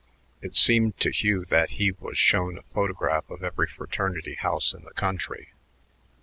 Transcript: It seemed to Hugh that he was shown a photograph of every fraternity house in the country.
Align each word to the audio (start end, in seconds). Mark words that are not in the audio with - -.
It 0.41 0.55
seemed 0.57 0.99
to 1.01 1.11
Hugh 1.11 1.45
that 1.45 1.69
he 1.77 1.91
was 1.91 2.17
shown 2.17 2.57
a 2.57 2.63
photograph 2.63 3.29
of 3.29 3.43
every 3.43 3.67
fraternity 3.67 4.33
house 4.33 4.73
in 4.73 4.83
the 4.83 4.95
country. 4.95 5.49